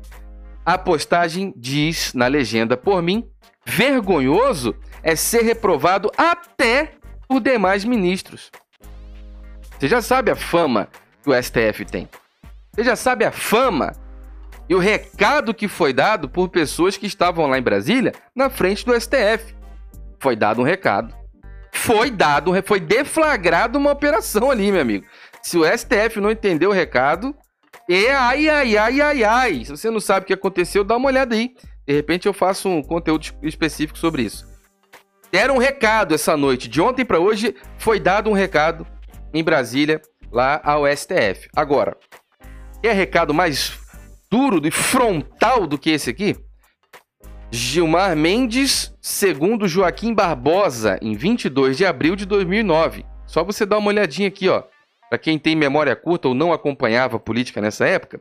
A 0.64 0.76
postagem 0.76 1.52
diz 1.56 2.12
na 2.14 2.26
legenda 2.26 2.76
por 2.76 3.02
mim: 3.02 3.28
vergonhoso 3.64 4.74
é 5.02 5.14
ser 5.14 5.42
reprovado 5.42 6.10
até 6.16 6.92
por 7.28 7.40
demais 7.40 7.84
ministros. 7.84 8.50
Você 9.78 9.88
já 9.88 10.00
sabe 10.00 10.30
a 10.30 10.36
fama 10.36 10.88
que 11.22 11.30
o 11.30 11.42
STF 11.42 11.84
tem. 11.84 12.08
Você 12.74 12.82
já 12.82 12.96
sabe 12.96 13.24
a 13.24 13.30
fama 13.30 13.92
e 14.68 14.74
o 14.74 14.78
recado 14.78 15.54
que 15.54 15.68
foi 15.68 15.92
dado 15.92 16.28
por 16.28 16.48
pessoas 16.48 16.96
que 16.96 17.06
estavam 17.06 17.46
lá 17.46 17.58
em 17.58 17.62
Brasília 17.62 18.12
na 18.34 18.50
frente 18.50 18.84
do 18.84 18.98
STF. 18.98 19.54
Foi 20.18 20.34
dado 20.34 20.60
um 20.60 20.64
recado. 20.64 21.14
Foi 21.72 22.10
dado, 22.10 22.52
foi 22.64 22.80
deflagrado 22.80 23.78
uma 23.78 23.92
operação 23.92 24.50
ali, 24.50 24.72
meu 24.72 24.80
amigo. 24.80 25.06
Se 25.42 25.58
o 25.58 25.64
STF 25.64 26.20
não 26.20 26.30
entendeu 26.30 26.70
o 26.70 26.72
recado, 26.72 27.36
é, 27.88 28.12
ai, 28.12 28.48
ai, 28.48 28.76
ai, 28.76 29.00
ai, 29.00 29.24
ai. 29.24 29.64
Se 29.64 29.70
você 29.70 29.90
não 29.90 30.00
sabe 30.00 30.24
o 30.24 30.26
que 30.26 30.32
aconteceu, 30.32 30.82
dá 30.82 30.96
uma 30.96 31.08
olhada 31.08 31.34
aí. 31.34 31.54
De 31.86 31.94
repente 31.94 32.26
eu 32.26 32.32
faço 32.32 32.68
um 32.68 32.82
conteúdo 32.82 33.26
específico 33.42 33.98
sobre 33.98 34.22
isso. 34.22 34.46
Deram 35.30 35.56
um 35.56 35.58
recado 35.58 36.14
essa 36.14 36.36
noite. 36.36 36.68
De 36.68 36.80
ontem 36.80 37.04
para 37.04 37.20
hoje 37.20 37.54
foi 37.78 38.00
dado 38.00 38.28
um 38.28 38.32
recado 38.32 38.86
em 39.32 39.44
Brasília, 39.44 40.00
lá 40.32 40.60
ao 40.64 40.84
STF. 40.86 41.48
Agora, 41.54 41.96
é 42.82 42.92
recado 42.92 43.34
mais 43.34 43.78
duro 44.30 44.60
e 44.66 44.70
frontal 44.70 45.66
do 45.66 45.78
que 45.78 45.90
esse 45.90 46.10
aqui? 46.10 46.36
Gilmar 47.50 48.16
Mendes, 48.16 48.92
segundo 49.00 49.68
Joaquim 49.68 50.12
Barbosa, 50.12 50.98
em 51.00 51.14
22 51.14 51.76
de 51.76 51.86
abril 51.86 52.16
de 52.16 52.26
2009. 52.26 53.04
Só 53.26 53.44
você 53.44 53.64
dar 53.64 53.78
uma 53.78 53.88
olhadinha 53.88 54.28
aqui, 54.28 54.48
ó. 54.48 54.64
Para 55.08 55.18
quem 55.18 55.38
tem 55.38 55.54
memória 55.54 55.94
curta 55.94 56.28
ou 56.28 56.34
não 56.34 56.52
acompanhava 56.52 57.16
a 57.16 57.20
política 57.20 57.60
nessa 57.60 57.86
época, 57.86 58.20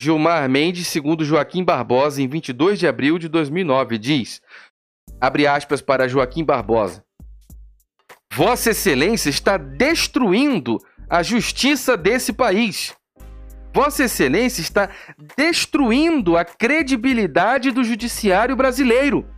Gilmar 0.00 0.48
Mendes, 0.48 0.88
segundo 0.88 1.24
Joaquim 1.24 1.62
Barbosa, 1.62 2.22
em 2.22 2.28
22 2.28 2.78
de 2.78 2.88
abril 2.88 3.18
de 3.18 3.28
2009, 3.28 3.98
diz: 3.98 4.40
abre 5.20 5.46
aspas 5.46 5.82
para 5.82 6.08
Joaquim 6.08 6.42
Barbosa. 6.42 7.04
Vossa 8.32 8.70
Excelência 8.70 9.28
está 9.28 9.58
destruindo 9.58 10.78
a 11.08 11.22
justiça 11.22 11.96
desse 11.96 12.32
país. 12.32 12.94
Vossa 13.74 14.04
Excelência 14.04 14.62
está 14.62 14.88
destruindo 15.36 16.36
a 16.36 16.44
credibilidade 16.44 17.70
do 17.70 17.84
judiciário 17.84 18.56
brasileiro, 18.56 19.28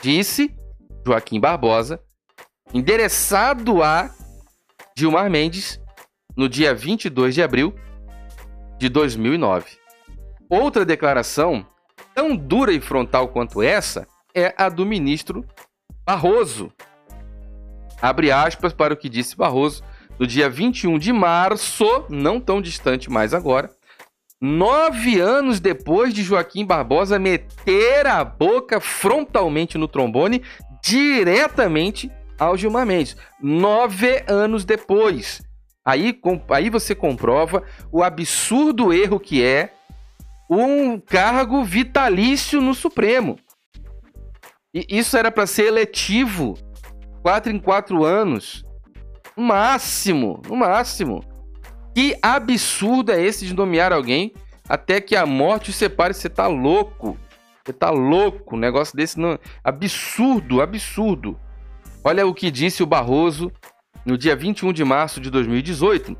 disse 0.00 0.54
Joaquim 1.06 1.40
Barbosa, 1.40 2.00
endereçado 2.72 3.82
a 3.82 4.10
Gilmar 5.00 5.30
Mendes 5.30 5.80
no 6.36 6.46
dia 6.46 6.74
22 6.74 7.34
de 7.34 7.42
abril 7.42 7.74
de 8.78 8.90
2009. 8.90 9.78
Outra 10.46 10.84
declaração, 10.84 11.66
tão 12.14 12.36
dura 12.36 12.70
e 12.70 12.82
frontal 12.82 13.28
quanto 13.28 13.62
essa, 13.62 14.06
é 14.34 14.54
a 14.58 14.68
do 14.68 14.84
ministro 14.84 15.42
Barroso. 16.04 16.70
Abre 18.02 18.30
aspas 18.30 18.74
para 18.74 18.92
o 18.92 18.96
que 18.96 19.08
disse 19.08 19.34
Barroso 19.34 19.82
no 20.18 20.26
dia 20.26 20.50
21 20.50 20.98
de 20.98 21.14
março, 21.14 22.04
não 22.10 22.38
tão 22.38 22.60
distante 22.60 23.10
mais 23.10 23.32
agora, 23.32 23.70
nove 24.38 25.18
anos 25.18 25.60
depois 25.60 26.12
de 26.12 26.22
Joaquim 26.22 26.66
Barbosa 26.66 27.18
meter 27.18 28.06
a 28.06 28.22
boca 28.22 28.80
frontalmente 28.80 29.78
no 29.78 29.88
trombone, 29.88 30.42
diretamente 30.84 32.10
ao 32.40 32.56
Gilmar 32.56 32.86
Mendes. 32.86 33.16
Nove 33.40 34.24
anos 34.26 34.64
depois. 34.64 35.42
Aí, 35.84 36.12
com, 36.12 36.40
aí 36.50 36.70
você 36.70 36.94
comprova 36.94 37.62
o 37.92 38.02
absurdo 38.02 38.92
erro 38.92 39.20
que 39.20 39.44
é 39.44 39.74
um 40.50 40.98
cargo 40.98 41.62
vitalício 41.62 42.60
no 42.60 42.74
Supremo. 42.74 43.38
E 44.74 44.86
isso 44.88 45.16
era 45.16 45.30
para 45.30 45.46
ser 45.46 45.66
eletivo, 45.66 46.54
quatro 47.22 47.52
em 47.52 47.58
quatro 47.58 48.04
anos. 48.04 48.64
No 49.36 49.44
máximo, 49.44 50.40
no 50.48 50.56
máximo. 50.56 51.22
Que 51.94 52.16
absurdo 52.22 53.12
é 53.12 53.20
esse 53.20 53.46
de 53.46 53.54
nomear 53.54 53.92
alguém 53.92 54.32
até 54.68 55.00
que 55.00 55.16
a 55.16 55.26
morte 55.26 55.70
o 55.70 55.72
separe? 55.72 56.14
Você 56.14 56.28
tá 56.28 56.46
louco. 56.46 57.18
Você 57.64 57.72
tá 57.72 57.90
louco. 57.90 58.54
Um 58.54 58.58
negócio 58.58 58.96
desse 58.96 59.18
não. 59.18 59.38
Absurdo, 59.64 60.62
absurdo. 60.62 61.38
Olha 62.02 62.26
o 62.26 62.32
que 62.32 62.50
disse 62.50 62.82
o 62.82 62.86
Barroso 62.86 63.52
no 64.06 64.16
dia 64.16 64.34
21 64.34 64.72
de 64.72 64.82
março 64.84 65.20
de 65.20 65.30
2018 65.30 66.16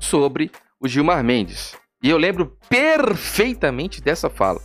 sobre 0.00 0.50
o 0.80 0.88
Gilmar 0.88 1.22
Mendes. 1.22 1.76
E 2.02 2.08
eu 2.08 2.16
lembro 2.16 2.56
perfeitamente 2.68 4.00
dessa 4.00 4.30
fala. 4.30 4.60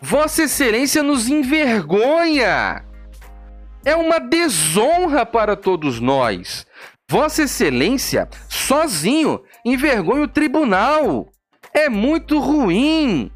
Vossa 0.00 0.44
Excelência 0.44 1.02
nos 1.02 1.28
envergonha! 1.28 2.84
É 3.84 3.96
uma 3.96 4.20
desonra 4.20 5.26
para 5.26 5.56
todos 5.56 5.98
nós. 5.98 6.64
Vossa 7.10 7.42
Excelência, 7.42 8.28
sozinho, 8.48 9.42
envergonha 9.64 10.22
o 10.22 10.28
tribunal. 10.28 11.26
É 11.74 11.88
muito 11.88 12.38
ruim. 12.38 13.30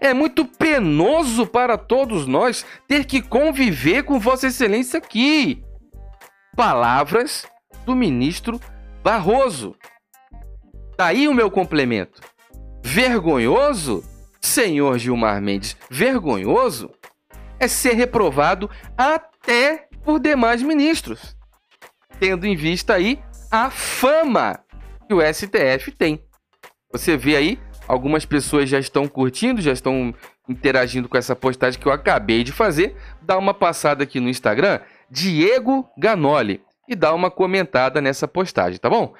É 0.00 0.12
muito 0.12 0.44
penoso 0.44 1.46
para 1.46 1.76
todos 1.76 2.26
nós 2.26 2.64
ter 2.86 3.04
que 3.04 3.20
conviver 3.20 4.04
com 4.04 4.18
Vossa 4.18 4.48
Excelência 4.48 4.98
aqui. 4.98 5.62
Palavras 6.58 7.46
do 7.86 7.94
ministro 7.94 8.60
Barroso. 9.02 9.76
Tá 10.96 11.06
aí 11.06 11.28
o 11.28 11.32
meu 11.32 11.50
complemento. 11.50 12.20
Vergonhoso, 12.82 14.04
senhor 14.40 14.98
Gilmar 14.98 15.40
Mendes, 15.40 15.76
vergonhoso 15.88 16.90
é 17.60 17.68
ser 17.68 17.94
reprovado 17.94 18.68
até 18.96 19.88
por 20.04 20.18
demais 20.18 20.60
ministros 20.60 21.38
tendo 22.18 22.46
em 22.46 22.56
vista 22.56 22.94
aí 22.94 23.18
a 23.50 23.70
fama 23.70 24.58
que 25.06 25.14
o 25.14 25.20
STF 25.22 25.92
tem. 25.92 26.20
Você 26.92 27.16
vê 27.16 27.36
aí, 27.36 27.58
algumas 27.86 28.24
pessoas 28.24 28.68
já 28.68 28.78
estão 28.78 29.06
curtindo, 29.06 29.60
já 29.60 29.72
estão 29.72 30.14
interagindo 30.48 31.08
com 31.08 31.16
essa 31.16 31.36
postagem 31.36 31.80
que 31.80 31.86
eu 31.86 31.92
acabei 31.92 32.42
de 32.42 32.52
fazer. 32.52 32.96
Dá 33.22 33.38
uma 33.38 33.54
passada 33.54 34.04
aqui 34.04 34.20
no 34.20 34.28
Instagram, 34.28 34.80
Diego 35.10 35.88
Ganoli, 35.96 36.62
e 36.88 36.96
dá 36.96 37.12
uma 37.12 37.30
comentada 37.30 38.00
nessa 38.00 38.26
postagem, 38.26 38.78
tá 38.78 38.88
bom? 38.88 39.14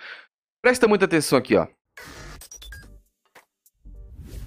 Presta 0.62 0.88
muita 0.88 1.04
atenção 1.04 1.38
aqui, 1.38 1.54
ó. 1.56 1.66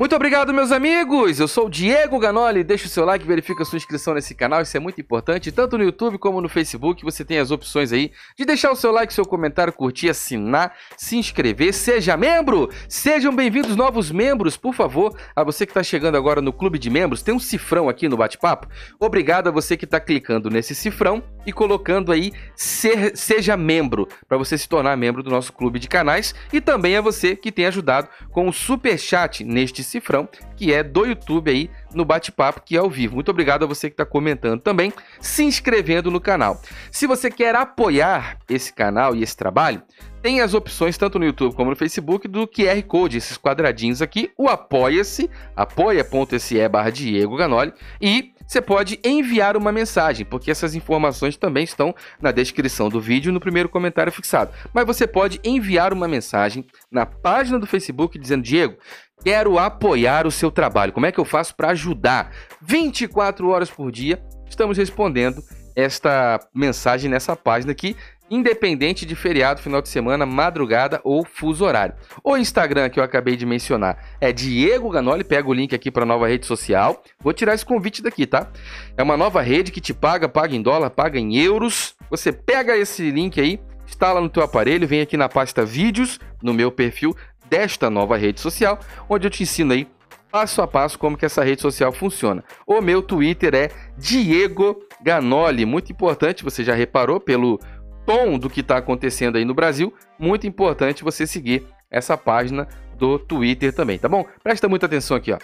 Muito 0.02 0.16
obrigado, 0.16 0.52
meus 0.52 0.72
amigos! 0.72 1.40
Eu 1.40 1.48
sou 1.48 1.68
o 1.68 1.70
Diego 1.70 2.18
Ganoli. 2.18 2.64
Deixa 2.64 2.88
o 2.88 2.90
seu 2.90 3.06
like, 3.06 3.24
verifica 3.24 3.62
a 3.62 3.66
sua 3.68 3.78
inscrição 3.78 4.16
nesse 4.16 4.34
canal, 4.34 4.64
isso 4.64 4.76
é 4.76 4.80
muito 4.80 5.00
importante. 5.00 5.52
Tanto 5.52 5.78
no 5.78 5.84
YouTube 5.84 6.18
como 6.18 6.42
no 6.42 6.50
Facebook, 6.50 7.04
você 7.04 7.24
tem 7.24 7.38
as 7.38 7.52
opções 7.52 7.94
aí 7.94 8.12
de 8.36 8.44
deixar 8.44 8.72
o 8.72 8.76
seu 8.76 8.92
like, 8.92 9.14
seu 9.14 9.24
comentário, 9.24 9.72
curtir, 9.72 10.10
assinar, 10.10 10.76
se 10.98 11.18
inscrever. 11.18 11.72
Seja 11.72 12.18
membro! 12.18 12.72
Sejam 12.90 13.32
bem-vindos 13.32 13.76
novos 13.76 14.10
membros, 14.10 14.58
por 14.58 14.74
favor. 14.74 15.16
A 15.36 15.44
você 15.44 15.68
que 15.68 15.70
está 15.70 15.84
chegando 15.84 16.18
agora 16.18 16.42
no 16.42 16.52
clube 16.52 16.80
de 16.80 16.90
membros, 16.90 17.22
tem 17.22 17.36
um 17.36 17.40
cifrão 17.40 17.88
aqui 17.88 18.10
no 18.10 18.18
bate-papo. 18.18 18.70
Obrigado 19.00 19.50
a 19.50 19.52
você 19.52 19.78
que 19.78 19.86
está 19.86 20.00
clicando 20.00 20.50
nesse 20.50 20.74
cifrão 20.74 21.22
e 21.46 21.54
colocando 21.54 22.12
aí 22.12 22.32
ser, 22.56 23.16
seja 23.16 23.56
membro, 23.56 24.08
para 24.28 24.40
você 24.40 24.58
se 24.58 24.68
tornar 24.68 24.98
membro 24.98 25.22
do 25.22 25.30
nosso 25.30 25.54
clube 25.54 25.78
de 25.78 25.88
canais. 25.88 26.34
E 26.52 26.60
também 26.60 26.98
a 26.98 27.02
você 27.02 27.36
que 27.36 27.52
tem 27.52 27.68
ajudado 27.68 28.08
com 28.32 28.50
o 28.50 28.52
super 28.52 28.98
chat 28.98 29.44
neste 29.44 29.91
cifrão, 29.92 30.28
que 30.56 30.74
é 30.74 30.84
do 30.84 31.06
YouTube 31.06 31.52
aí 31.52 31.70
no 31.94 32.06
bate-papo, 32.06 32.62
que 32.66 32.76
é 32.76 32.80
ao 32.80 32.90
vivo. 32.90 33.16
Muito 33.16 33.30
obrigado 33.30 33.64
a 33.64 33.68
você 33.68 33.90
que 33.90 33.94
está 33.94 34.06
comentando 34.06 34.62
também, 34.62 34.92
se 35.20 35.44
inscrevendo 35.44 36.10
no 36.10 36.20
canal. 36.20 36.62
Se 36.92 37.06
você 37.06 37.30
quer 37.30 37.56
apoiar 37.56 38.38
esse 38.50 38.74
canal 38.74 39.16
e 39.16 39.24
esse 39.24 39.36
trabalho, 39.36 39.82
tem 40.22 40.40
as 40.40 40.54
opções 40.54 40.98
tanto 40.98 41.18
no 41.18 41.26
YouTube 41.26 41.56
como 41.56 41.72
no 41.72 41.76
Facebook 41.76 42.28
do 42.28 42.48
QR 42.48 42.82
Code, 42.88 43.18
esses 43.18 43.38
quadradinhos 43.38 44.02
aqui, 44.02 44.32
o 44.38 44.48
apoia-se, 44.48 45.30
apoia.se 45.56 46.70
barra 46.70 46.92
Diego 46.92 47.36
Ganoli, 47.36 47.74
e 48.00 48.34
você 48.52 48.62
pode 48.62 49.00
enviar 49.02 49.56
uma 49.56 49.72
mensagem, 49.72 50.26
porque 50.26 50.52
essas 50.52 50.76
informações 50.76 51.38
também 51.38 51.64
estão 51.64 51.96
na 52.22 52.34
descrição 52.34 52.90
do 52.90 53.00
vídeo 53.00 53.32
no 53.32 53.40
primeiro 53.40 53.70
comentário 53.70 54.12
fixado. 54.12 54.52
Mas 54.74 54.86
você 54.86 55.08
pode 55.08 55.40
enviar 55.42 55.94
uma 55.94 56.06
mensagem 56.06 56.66
na 56.92 57.06
página 57.06 57.58
do 57.58 57.66
Facebook 57.66 58.20
dizendo: 58.20 58.44
Diego, 58.44 58.76
quero 59.24 59.58
apoiar 59.58 60.28
o 60.28 60.32
seu 60.32 60.52
trabalho. 60.52 60.92
Como 60.92 61.06
é 61.06 61.14
que 61.14 61.20
eu 61.20 61.24
faço 61.24 61.56
para 61.56 61.70
ajudar? 61.70 62.34
24 62.62 63.48
horas 63.48 63.70
por 63.70 63.90
dia 63.90 64.22
estamos 64.50 64.78
respondendo 64.78 65.42
esta 65.74 66.38
mensagem 66.54 67.10
nessa 67.10 67.38
página 67.38 67.72
aqui, 67.72 67.96
independente 68.32 69.06
de 69.06 69.14
feriado, 69.14 69.62
final 69.62 69.82
de 69.82 69.90
semana, 69.90 70.26
madrugada 70.26 71.02
ou 71.04 71.26
fuso 71.26 71.66
horário. 71.66 71.94
O 72.24 72.38
Instagram 72.38 72.90
que 72.90 72.98
eu 72.98 73.04
acabei 73.04 73.36
de 73.36 73.46
mencionar 73.46 73.98
é 74.22 74.32
Diego 74.32 74.90
Ganoli, 74.90 75.26
pega 75.26 75.50
o 75.50 75.54
link 75.54 75.76
aqui 75.76 75.92
para 75.92 76.06
nova 76.06 76.30
rede 76.30 76.46
social. 76.46 77.04
Vou 77.20 77.34
tirar 77.34 77.54
esse 77.54 77.66
convite 77.66 78.02
daqui, 78.02 78.26
tá? 78.26 78.48
É 78.96 79.04
uma 79.04 79.18
nova 79.18 79.42
rede 79.42 79.70
que 79.70 79.82
te 79.82 79.94
paga, 79.94 80.30
paga 80.30 80.56
em 80.56 80.62
dólar, 80.62 80.90
paga 80.92 81.20
em 81.20 81.36
euros. 81.36 81.94
Você 82.10 82.32
pega 82.32 82.78
esse 82.78 83.12
link 83.12 83.40
aí, 83.40 83.60
instala 83.86 84.22
no 84.22 84.30
teu 84.30 84.42
aparelho, 84.42 84.88
vem 84.88 85.02
aqui 85.02 85.18
na 85.18 85.28
pasta 85.28 85.66
vídeos, 85.66 86.18
no 86.42 86.54
meu 86.54 86.72
perfil, 86.72 87.14
desta 87.50 87.90
nova 87.90 88.16
rede 88.16 88.40
social, 88.40 88.80
onde 89.10 89.28
eu 89.28 89.32
te 89.32 89.44
ensino 89.44 89.74
aí 89.74 89.86
passo 90.32 90.62
a 90.62 90.68
passo 90.68 90.98
como 90.98 91.18
que 91.18 91.26
essa 91.26 91.44
rede 91.44 91.62
social 91.62 91.92
funciona. 91.92 92.44
O 92.66 92.80
meu 92.80 93.02
Twitter 93.02 93.54
é 93.54 93.70
Diego 93.98 94.82
Ganoli, 95.04 95.66
muito 95.66 95.92
importante, 95.92 96.44
você 96.44 96.64
já 96.64 96.74
reparou 96.74 97.20
pelo 97.20 97.60
tom 98.06 98.38
do 98.38 98.50
que 98.50 98.62
está 98.62 98.78
acontecendo 98.78 99.38
aí 99.38 99.46
no 99.46 99.54
Brasil, 99.54 99.94
muito 100.18 100.48
importante 100.48 101.04
você 101.04 101.26
seguir 101.28 101.66
essa 101.90 102.18
página 102.18 102.68
do 102.96 103.20
Twitter 103.20 103.74
também, 103.74 103.98
tá 103.98 104.08
bom? 104.08 104.26
Presta 104.44 104.70
muita 104.70 104.86
atenção 104.86 105.18
aqui, 105.18 105.32
ó. 105.32 105.40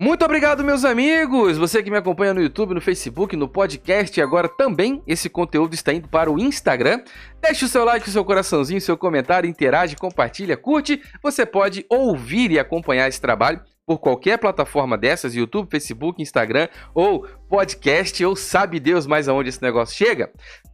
Muito 0.00 0.24
obrigado, 0.24 0.62
meus 0.62 0.84
amigos! 0.84 1.58
Você 1.58 1.82
que 1.82 1.90
me 1.90 1.96
acompanha 1.96 2.32
no 2.32 2.40
YouTube, 2.40 2.72
no 2.72 2.80
Facebook, 2.80 3.34
no 3.34 3.48
podcast 3.48 4.16
e 4.16 4.22
agora 4.22 4.48
também 4.48 5.02
esse 5.08 5.28
conteúdo 5.28 5.74
está 5.74 5.92
indo 5.92 6.06
para 6.06 6.30
o 6.30 6.38
Instagram. 6.38 7.02
Deixe 7.42 7.64
o 7.64 7.68
seu 7.68 7.84
like, 7.84 8.08
o 8.08 8.12
seu 8.12 8.24
coraçãozinho, 8.24 8.80
seu 8.80 8.96
comentário, 8.96 9.50
interage, 9.50 9.96
compartilha, 9.96 10.56
curte. 10.56 11.02
Você 11.20 11.44
pode 11.44 11.84
ouvir 11.90 12.52
e 12.52 12.60
acompanhar 12.60 13.08
esse 13.08 13.20
trabalho 13.20 13.60
por 13.88 13.98
qualquer 13.98 14.36
plataforma 14.36 14.98
dessas, 14.98 15.34
YouTube, 15.34 15.70
Facebook, 15.70 16.20
Instagram 16.20 16.68
ou 16.94 17.26
podcast, 17.48 18.22
ou 18.22 18.36
sabe 18.36 18.78
Deus 18.78 19.06
mais 19.06 19.30
aonde 19.30 19.48
esse 19.48 19.62
negócio 19.62 19.96
chega. 19.96 20.30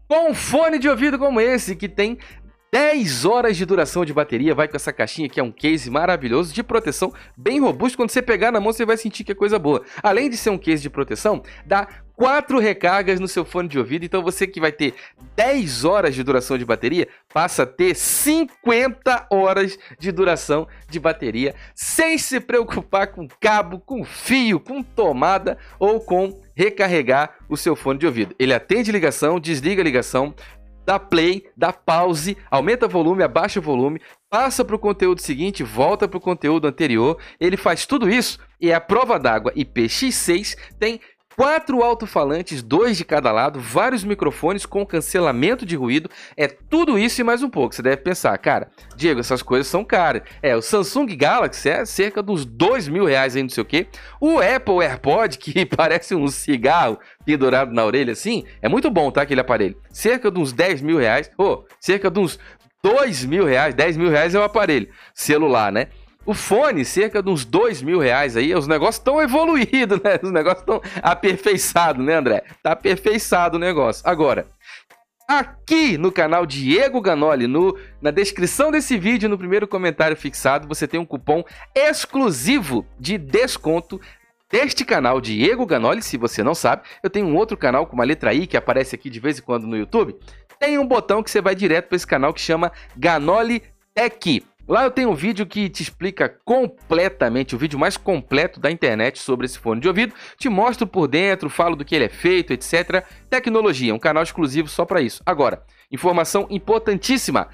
Com 0.08 0.32
um 0.32 0.34
fone 0.34 0.80
de 0.80 0.88
ouvido 0.88 1.16
como 1.16 1.40
esse, 1.40 1.76
que 1.76 1.88
tem 1.88 2.18
10 2.72 3.24
horas 3.24 3.56
de 3.56 3.64
duração 3.64 4.04
de 4.04 4.12
bateria, 4.12 4.52
vai 4.52 4.66
com 4.66 4.74
essa 4.74 4.92
caixinha 4.92 5.28
que 5.28 5.38
é 5.38 5.42
um 5.44 5.52
case 5.52 5.88
maravilhoso 5.88 6.52
de 6.52 6.60
proteção, 6.60 7.12
bem 7.36 7.60
robusto. 7.60 7.96
Quando 7.96 8.10
você 8.10 8.20
pegar 8.20 8.50
na 8.50 8.58
mão, 8.58 8.72
você 8.72 8.84
vai 8.84 8.96
sentir 8.96 9.22
que 9.22 9.30
é 9.30 9.34
coisa 9.34 9.60
boa. 9.60 9.84
Além 10.02 10.28
de 10.28 10.36
ser 10.36 10.50
um 10.50 10.58
case 10.58 10.82
de 10.82 10.90
proteção, 10.90 11.40
dá 11.64 11.86
quatro 12.16 12.58
recargas 12.58 13.20
no 13.20 13.28
seu 13.28 13.44
fone 13.44 13.68
de 13.68 13.78
ouvido. 13.78 14.04
Então 14.04 14.22
você 14.22 14.46
que 14.46 14.60
vai 14.60 14.72
ter 14.72 14.94
10 15.36 15.84
horas 15.84 16.14
de 16.14 16.22
duração 16.22 16.56
de 16.56 16.64
bateria, 16.64 17.08
passa 17.32 17.64
a 17.64 17.66
ter 17.66 17.94
50 17.94 19.26
horas 19.30 19.78
de 19.98 20.12
duração 20.12 20.66
de 20.88 20.98
bateria, 20.98 21.54
sem 21.74 22.16
se 22.18 22.40
preocupar 22.40 23.08
com 23.08 23.28
cabo, 23.40 23.78
com 23.80 24.04
fio, 24.04 24.60
com 24.60 24.82
tomada 24.82 25.58
ou 25.78 26.00
com 26.00 26.40
recarregar 26.54 27.36
o 27.48 27.56
seu 27.56 27.74
fone 27.74 27.98
de 27.98 28.06
ouvido. 28.06 28.34
Ele 28.38 28.54
atende 28.54 28.92
ligação, 28.92 29.40
desliga 29.40 29.82
ligação, 29.82 30.34
dá 30.84 30.98
play, 30.98 31.44
dá 31.56 31.72
pause, 31.72 32.36
aumenta 32.50 32.86
volume, 32.86 33.22
abaixa 33.22 33.60
volume, 33.60 34.00
passa 34.28 34.64
para 34.64 34.76
o 34.76 34.78
conteúdo 34.78 35.20
seguinte, 35.20 35.62
volta 35.62 36.06
para 36.06 36.18
o 36.18 36.20
conteúdo 36.20 36.66
anterior. 36.68 37.18
Ele 37.40 37.56
faz 37.56 37.86
tudo 37.86 38.08
isso 38.08 38.38
e 38.60 38.72
a 38.72 38.80
prova 38.80 39.18
d'água 39.18 39.52
IPX6 39.54 40.56
tem 40.78 41.00
quatro 41.36 41.82
alto-falantes, 41.82 42.62
dois 42.62 42.96
de 42.96 43.04
cada 43.04 43.30
lado, 43.32 43.60
vários 43.60 44.04
microfones 44.04 44.64
com 44.66 44.86
cancelamento 44.86 45.66
de 45.66 45.76
ruído. 45.76 46.10
É 46.36 46.46
tudo 46.46 46.98
isso 46.98 47.20
e 47.20 47.24
mais 47.24 47.42
um 47.42 47.50
pouco. 47.50 47.74
Você 47.74 47.82
deve 47.82 47.98
pensar, 47.98 48.36
cara, 48.38 48.70
Diego, 48.96 49.20
essas 49.20 49.42
coisas 49.42 49.66
são 49.66 49.84
caras. 49.84 50.22
É, 50.42 50.56
o 50.56 50.62
Samsung 50.62 51.06
Galaxy 51.16 51.68
é 51.68 51.84
cerca 51.84 52.22
dos 52.22 52.44
dois 52.44 52.88
mil 52.88 53.04
reais 53.04 53.36
aí, 53.36 53.42
não 53.42 53.50
sei 53.50 53.62
o 53.62 53.66
quê. 53.66 53.86
O 54.20 54.38
Apple 54.38 54.82
AirPod, 54.82 55.38
que 55.38 55.66
parece 55.76 56.14
um 56.14 56.28
cigarro 56.28 56.98
pendurado 57.24 57.72
na 57.72 57.84
orelha 57.84 58.12
assim, 58.12 58.44
é 58.62 58.68
muito 58.68 58.90
bom, 58.90 59.10
tá? 59.10 59.22
Aquele 59.22 59.40
aparelho. 59.40 59.76
Cerca 59.90 60.30
de 60.30 60.38
uns 60.38 60.52
10 60.52 60.82
mil 60.82 60.98
reais, 60.98 61.30
oh, 61.38 61.64
cerca 61.80 62.10
de 62.10 62.20
uns 62.20 62.38
2 62.82 63.24
mil 63.24 63.46
reais, 63.46 63.74
10 63.74 63.96
mil 63.96 64.10
reais 64.10 64.34
é 64.34 64.38
o 64.38 64.42
aparelho 64.42 64.88
celular, 65.14 65.72
né? 65.72 65.88
O 66.26 66.32
fone, 66.32 66.84
cerca 66.84 67.22
de 67.22 67.28
uns 67.28 67.44
dois 67.44 67.82
mil 67.82 67.98
reais 67.98 68.36
aí, 68.36 68.54
os 68.54 68.66
negócios 68.66 68.96
estão 68.96 69.20
evoluídos, 69.20 70.00
né? 70.02 70.18
Os 70.22 70.30
negócios 70.30 70.60
estão 70.60 70.80
aperfeiçados, 71.02 72.04
né, 72.04 72.14
André? 72.14 72.42
Tá 72.62 72.72
aperfeiçado 72.72 73.56
o 73.56 73.60
negócio. 73.60 74.02
Agora, 74.06 74.46
aqui 75.28 75.98
no 75.98 76.10
canal 76.10 76.46
Diego 76.46 77.00
Ganoli, 77.00 77.46
no, 77.46 77.76
na 78.00 78.10
descrição 78.10 78.70
desse 78.70 78.96
vídeo, 78.96 79.28
no 79.28 79.36
primeiro 79.36 79.68
comentário 79.68 80.16
fixado, 80.16 80.66
você 80.66 80.88
tem 80.88 80.98
um 80.98 81.04
cupom 81.04 81.44
exclusivo 81.74 82.86
de 82.98 83.18
desconto 83.18 84.00
deste 84.50 84.84
canal 84.84 85.20
Diego 85.20 85.66
Ganoli, 85.66 86.00
se 86.00 86.16
você 86.16 86.42
não 86.42 86.54
sabe, 86.54 86.82
eu 87.02 87.10
tenho 87.10 87.26
um 87.26 87.36
outro 87.36 87.56
canal 87.56 87.86
com 87.86 87.94
uma 87.94 88.04
letra 88.04 88.32
I 88.32 88.46
que 88.46 88.56
aparece 88.56 88.94
aqui 88.94 89.10
de 89.10 89.20
vez 89.20 89.38
em 89.38 89.42
quando 89.42 89.66
no 89.66 89.76
YouTube. 89.76 90.16
Tem 90.60 90.78
um 90.78 90.86
botão 90.86 91.22
que 91.22 91.30
você 91.30 91.40
vai 91.40 91.54
direto 91.54 91.88
para 91.88 91.96
esse 91.96 92.06
canal 92.06 92.32
que 92.32 92.40
chama 92.40 92.70
Ganoli 92.96 93.62
Tech. 93.94 94.42
Lá 94.66 94.84
eu 94.84 94.90
tenho 94.90 95.10
um 95.10 95.14
vídeo 95.14 95.44
que 95.44 95.68
te 95.68 95.82
explica 95.82 96.26
completamente, 96.42 97.54
o 97.54 97.58
vídeo 97.58 97.78
mais 97.78 97.98
completo 97.98 98.58
da 98.58 98.70
internet 98.70 99.18
sobre 99.18 99.44
esse 99.44 99.58
fone 99.58 99.78
de 99.78 99.88
ouvido. 99.88 100.14
Te 100.38 100.48
mostro 100.48 100.86
por 100.86 101.06
dentro, 101.06 101.50
falo 101.50 101.76
do 101.76 101.84
que 101.84 101.94
ele 101.94 102.06
é 102.06 102.08
feito, 102.08 102.50
etc. 102.50 103.04
Tecnologia, 103.28 103.94
um 103.94 103.98
canal 103.98 104.22
exclusivo 104.22 104.66
só 104.66 104.86
para 104.86 105.02
isso. 105.02 105.22
Agora, 105.26 105.62
informação 105.92 106.46
importantíssima. 106.48 107.48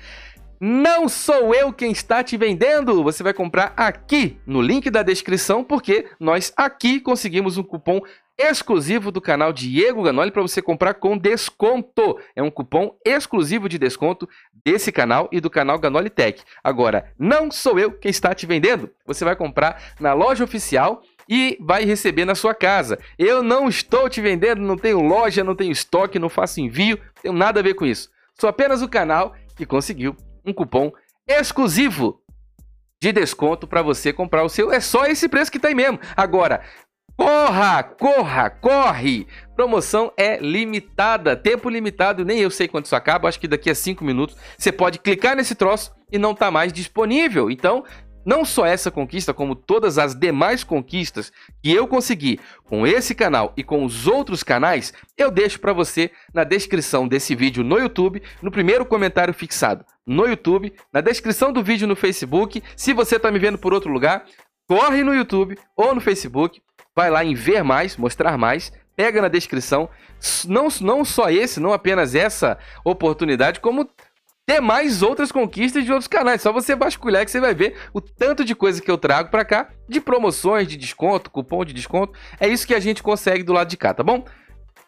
Não 0.63 1.09
sou 1.09 1.55
eu 1.55 1.73
quem 1.73 1.91
está 1.91 2.23
te 2.23 2.37
vendendo. 2.37 3.03
Você 3.03 3.23
vai 3.23 3.33
comprar 3.33 3.73
aqui 3.75 4.39
no 4.47 4.61
link 4.61 4.91
da 4.91 5.03
descrição, 5.03 5.65
porque 5.65 6.11
nós 6.21 6.53
aqui 6.55 7.01
conseguimos 7.01 7.57
um 7.57 7.63
cupom 7.63 8.03
exclusivo 8.39 9.11
do 9.11 9.23
canal 9.23 9.55
Diego 9.55 10.03
Ganoli 10.03 10.31
para 10.31 10.43
você 10.43 10.61
comprar 10.61 10.93
com 10.93 11.17
desconto. 11.17 12.19
É 12.37 12.43
um 12.43 12.51
cupom 12.51 12.95
exclusivo 13.07 13.71
de 13.71 13.79
desconto 13.79 14.29
desse 14.63 14.93
canal 14.93 15.31
e 15.33 15.41
do 15.41 15.49
canal 15.49 15.79
Ganoli 15.79 16.11
Tech. 16.11 16.43
Agora, 16.63 17.11
não 17.19 17.51
sou 17.51 17.79
eu 17.79 17.93
quem 17.93 18.11
está 18.11 18.35
te 18.35 18.45
vendendo. 18.45 18.91
Você 19.07 19.25
vai 19.25 19.35
comprar 19.35 19.95
na 19.99 20.13
loja 20.13 20.45
oficial 20.45 21.01
e 21.27 21.57
vai 21.59 21.87
receber 21.87 22.27
na 22.27 22.35
sua 22.35 22.55
casa. 22.55 22.99
Eu 23.19 23.43
não 23.43 23.67
estou 23.67 24.11
te 24.11 24.21
vendendo, 24.21 24.61
não 24.61 24.77
tenho 24.77 25.01
loja, 25.01 25.43
não 25.43 25.55
tenho 25.55 25.73
estoque, 25.73 26.19
não 26.19 26.29
faço 26.29 26.61
envio, 26.61 27.01
tenho 27.23 27.33
nada 27.33 27.61
a 27.61 27.63
ver 27.63 27.73
com 27.73 27.87
isso. 27.87 28.11
Sou 28.39 28.51
apenas 28.51 28.83
o 28.83 28.89
canal 28.89 29.35
que 29.57 29.65
conseguiu 29.65 30.15
um 30.45 30.53
cupom 30.53 30.93
exclusivo 31.27 32.21
de 33.03 33.13
desconto 33.13 33.67
para 33.67 33.83
você 33.83 34.13
comprar 34.13 34.45
o 34.45 34.49
seu. 34.49 34.73
É 34.73 34.81
só 34.81 35.07
esse 35.07 35.29
preço 35.29 35.51
que 35.51 35.59
tem 35.59 35.75
mesmo. 35.75 35.99
Agora, 36.17 36.63
Corra, 37.21 37.83
corra, 37.83 38.49
corre! 38.49 39.27
Promoção 39.55 40.11
é 40.17 40.39
limitada, 40.39 41.37
tempo 41.37 41.69
limitado, 41.69 42.25
nem 42.25 42.39
eu 42.39 42.51
sei 42.51 42.67
quando 42.67 42.87
isso 42.87 42.97
acaba, 42.97 43.29
acho 43.29 43.39
que 43.39 43.47
daqui 43.47 43.69
a 43.69 43.75
5 43.75 44.03
minutos 44.03 44.35
você 44.57 44.73
pode 44.73 44.99
clicar 44.99 45.37
nesse 45.37 45.55
troço 45.55 45.93
e 46.11 46.17
não 46.17 46.35
tá 46.35 46.51
mais 46.51 46.73
disponível. 46.73 47.51
Então, 47.51 47.85
não 48.25 48.45
só 48.45 48.67
essa 48.67 48.91
conquista, 48.91 49.33
como 49.33 49.55
todas 49.55 49.99
as 49.99 50.15
demais 50.15 50.63
conquistas 50.63 51.33
que 51.63 51.73
eu 51.73 51.87
consegui 51.87 52.39
com 52.65 52.87
esse 52.87 53.15
canal 53.15 53.53
e 53.57 53.63
com 53.63 53.85
os 53.85 54.07
outros 54.07 54.43
canais, 54.43 54.93
eu 55.17 55.31
deixo 55.31 55.59
para 55.61 55.73
você 55.73 56.11
na 56.33 56.45
descrição 56.45 57.09
desse 57.09 57.35
vídeo 57.35 57.65
no 57.65 57.79
YouTube, 57.79 58.23
no 58.43 58.51
primeiro 58.51 58.85
comentário 58.85 59.35
fixado 59.35 59.85
no 60.07 60.27
YouTube, 60.27 60.73
na 60.93 61.01
descrição 61.01 61.53
do 61.53 61.63
vídeo 61.63 61.87
no 61.87 61.95
Facebook. 61.95 62.63
Se 62.75 62.93
você 62.93 63.17
está 63.17 63.31
me 63.31 63.39
vendo 63.39 63.59
por 63.59 63.73
outro 63.73 63.93
lugar, 63.93 64.25
corre 64.69 65.05
no 65.05 65.15
YouTube 65.15 65.57
ou 65.77 65.95
no 65.95 66.01
Facebook, 66.01 66.61
vai 66.97 67.11
lá 67.11 67.25
em 67.25 67.35
ver 67.35 67.63
mais, 67.63 67.97
mostrar 67.97 68.37
mais, 68.37 68.73
pega 68.97 69.23
na 69.23 69.29
descrição. 69.29 69.89
Não, 70.47 70.69
não 70.81 71.05
só 71.05 71.31
esse, 71.31 71.61
não 71.61 71.73
apenas 71.73 72.15
essa 72.15 72.59
oportunidade, 72.85 73.61
como 73.61 73.89
ter 74.51 74.61
mais 74.61 75.01
outras 75.01 75.31
conquistas 75.31 75.85
de 75.85 75.93
outros 75.93 76.09
canais. 76.09 76.43
Só 76.43 76.53
você 76.53 76.75
vasculhar 76.75 77.25
que 77.25 77.31
você 77.31 77.39
vai 77.39 77.55
ver 77.55 77.77
o 77.95 78.01
tanto 78.01 78.45
de 78.45 78.53
coisa 78.53 78.83
que 78.83 78.91
eu 78.91 78.99
trago 78.99 79.31
para 79.31 79.45
cá, 79.45 79.69
de 79.89 80.01
promoções, 80.01 80.67
de 80.67 80.77
desconto, 80.77 81.31
cupom 81.31 81.65
de 81.65 81.73
desconto. 81.73 82.19
É 82.41 82.49
isso 82.49 82.67
que 82.67 82.75
a 82.75 82.81
gente 82.81 83.01
consegue 83.01 83.45
do 83.45 83.53
lado 83.53 83.69
de 83.69 83.77
cá, 83.77 83.95
tá 83.95 84.03
bom? 84.03 84.25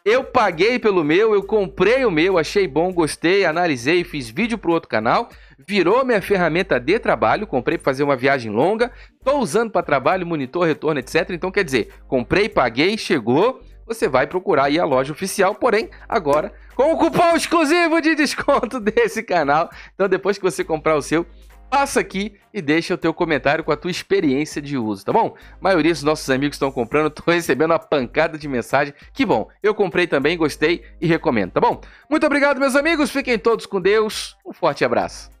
Eu 0.03 0.25
paguei 0.25 0.77
pelo 0.77 1.01
meu, 1.01 1.33
eu 1.33 1.43
comprei 1.43 2.03
o 2.03 2.11
meu, 2.11 2.37
achei 2.37 2.67
bom, 2.67 2.91
gostei, 2.91 3.45
analisei, 3.45 4.03
fiz 4.03 4.29
vídeo 4.29 4.57
pro 4.57 4.73
outro 4.73 4.89
canal, 4.89 5.29
virou 5.65 6.03
minha 6.03 6.21
ferramenta 6.21 6.77
de 6.77 6.99
trabalho, 6.99 7.47
comprei 7.47 7.77
para 7.77 7.85
fazer 7.85 8.03
uma 8.03 8.17
viagem 8.17 8.51
longa, 8.51 8.91
tô 9.23 9.37
usando 9.37 9.71
para 9.71 9.81
trabalho, 9.81 10.27
monitor, 10.27 10.67
retorno, 10.67 10.99
etc. 10.99 11.29
Então 11.29 11.49
quer 11.49 11.63
dizer, 11.63 11.87
comprei, 12.05 12.49
paguei, 12.49 12.97
chegou, 12.97 13.61
você 13.85 14.09
vai 14.09 14.27
procurar 14.27 14.65
aí 14.65 14.77
a 14.77 14.83
loja 14.83 15.13
oficial, 15.13 15.55
porém, 15.55 15.89
agora 16.09 16.51
com 16.75 16.93
o 16.93 16.97
cupom 16.97 17.35
exclusivo 17.35 18.01
de 18.01 18.15
desconto 18.15 18.79
desse 18.81 19.23
canal. 19.23 19.69
Então 19.93 20.07
depois 20.07 20.37
que 20.37 20.43
você 20.43 20.63
comprar 20.63 20.95
o 20.95 21.01
seu, 21.01 21.25
passa 21.69 21.99
aqui 21.99 22.35
e 22.53 22.61
deixa 22.61 22.93
o 22.93 22.97
teu 22.97 23.11
comentário 23.13 23.63
com 23.63 23.71
a 23.71 23.75
tua 23.75 23.89
experiência 23.89 24.61
de 24.61 24.77
uso, 24.77 25.03
tá 25.03 25.11
bom? 25.11 25.35
A 25.53 25.57
maioria 25.59 25.91
dos 25.91 26.03
nossos 26.03 26.29
amigos 26.29 26.55
estão 26.55 26.71
comprando, 26.71 27.07
estou 27.17 27.33
recebendo 27.33 27.71
uma 27.71 27.79
pancada 27.79 28.37
de 28.37 28.47
mensagem. 28.47 28.93
Que 29.11 29.25
bom, 29.25 29.49
eu 29.63 29.73
comprei 29.73 30.05
também, 30.05 30.37
gostei 30.37 30.83
e 31.01 31.07
recomendo, 31.07 31.53
tá 31.53 31.59
bom? 31.59 31.81
Muito 32.07 32.25
obrigado, 32.27 32.59
meus 32.59 32.75
amigos, 32.75 33.09
fiquem 33.09 33.39
todos 33.39 33.65
com 33.65 33.81
Deus, 33.81 34.37
um 34.45 34.53
forte 34.53 34.85
abraço. 34.85 35.31